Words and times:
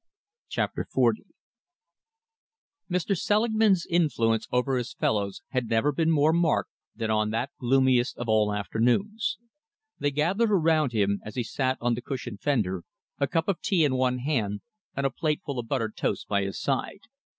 CHAPTER 0.49 0.87
XL 0.91 1.09
Mr. 2.89 3.15
Selingman's 3.15 3.85
influence 3.87 4.47
over 4.51 4.77
his 4.79 4.93
fellows 4.95 5.43
had 5.49 5.69
never 5.69 5.91
been 5.91 6.09
more 6.09 6.33
marked 6.33 6.71
than 6.95 7.11
on 7.11 7.29
that 7.29 7.51
gloomiest 7.59 8.17
of 8.17 8.27
all 8.27 8.51
afternoons. 8.51 9.37
They 9.99 10.09
gathered 10.09 10.49
around 10.51 10.91
him 10.91 11.21
as 11.23 11.35
he 11.35 11.43
sat 11.43 11.77
on 11.79 11.93
the 11.93 12.01
cushioned 12.01 12.41
fender, 12.41 12.83
a 13.19 13.27
cup 13.27 13.47
of 13.47 13.61
tea 13.61 13.83
in 13.85 13.93
one 13.95 14.17
hand 14.17 14.61
and 14.95 15.05
a 15.05 15.11
plateful 15.11 15.59
of 15.59 15.67
buttered 15.67 15.95
toast 15.95 16.27
by 16.27 16.45
his 16.45 16.59
side. 16.59 17.01